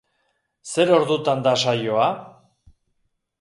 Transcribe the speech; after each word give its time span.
Zer 0.75 0.91
ordutan 0.95 1.43
da 1.49 1.53
saioa? 1.65 2.09